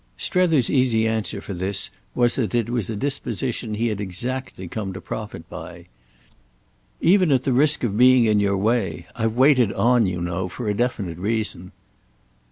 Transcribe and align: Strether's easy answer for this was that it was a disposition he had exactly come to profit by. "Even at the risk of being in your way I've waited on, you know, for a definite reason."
Strether's 0.17 0.67
easy 0.67 1.07
answer 1.07 1.41
for 1.41 1.53
this 1.53 1.91
was 2.15 2.33
that 2.33 2.55
it 2.55 2.71
was 2.71 2.89
a 2.89 2.95
disposition 2.95 3.75
he 3.75 3.89
had 3.89 4.01
exactly 4.01 4.67
come 4.67 4.93
to 4.93 4.99
profit 4.99 5.47
by. 5.47 5.85
"Even 7.01 7.31
at 7.31 7.43
the 7.43 7.53
risk 7.53 7.83
of 7.83 7.95
being 7.95 8.25
in 8.25 8.39
your 8.39 8.57
way 8.57 9.05
I've 9.15 9.35
waited 9.35 9.71
on, 9.73 10.07
you 10.07 10.19
know, 10.19 10.49
for 10.49 10.67
a 10.67 10.73
definite 10.73 11.19
reason." 11.19 11.71